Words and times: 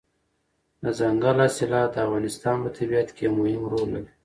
دځنګل 0.83 1.37
حاصلات 1.43 1.89
د 1.93 1.97
افغانستان 2.05 2.55
په 2.63 2.69
طبیعت 2.77 3.09
کې 3.15 3.23
یو 3.25 3.33
مهم 3.39 3.63
رول 3.71 3.87
لري. 3.95 4.11